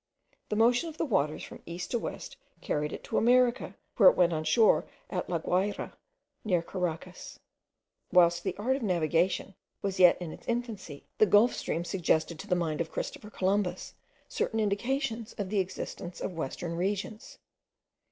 The 0.49 0.55
motion 0.55 0.89
of 0.89 0.97
the 0.97 1.05
waters 1.05 1.43
from 1.43 1.61
east 1.67 1.91
to 1.91 1.99
west, 1.99 2.35
carried 2.59 2.91
it 2.91 3.03
to 3.03 3.19
America, 3.19 3.75
where 3.97 4.09
it 4.09 4.15
went 4.15 4.33
on 4.33 4.43
shore 4.43 4.87
at 5.11 5.29
La 5.29 5.37
Guayra, 5.37 5.93
near 6.43 6.63
Caracas. 6.63 7.37
Whilst 8.11 8.43
the 8.43 8.55
art 8.57 8.75
of 8.75 8.81
navigation 8.81 9.53
was 9.83 9.99
yet 9.99 10.19
in 10.19 10.31
its 10.31 10.47
infancy, 10.47 11.05
the 11.19 11.27
Gulf 11.27 11.53
stream 11.53 11.85
suggested 11.85 12.39
to 12.39 12.47
the 12.47 12.55
mind 12.55 12.81
of 12.81 12.89
Christopher 12.91 13.29
Columbus 13.29 13.93
certain 14.27 14.59
indications 14.59 15.33
of 15.33 15.49
the 15.51 15.59
existence 15.59 16.19
of 16.19 16.33
western 16.33 16.75
regions. 16.75 17.37